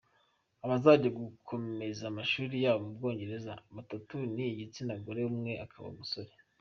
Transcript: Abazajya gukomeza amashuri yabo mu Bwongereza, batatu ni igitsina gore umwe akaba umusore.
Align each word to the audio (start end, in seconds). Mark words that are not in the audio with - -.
Abazajya 0.65 1.09
gukomeza 1.19 2.03
amashuri 2.11 2.55
yabo 2.65 2.79
mu 2.85 2.91
Bwongereza, 2.97 3.51
batatu 3.75 4.15
ni 4.33 4.43
igitsina 4.51 4.93
gore 5.03 5.21
umwe 5.31 5.51
akaba 5.65 5.87
umusore. 5.93 6.33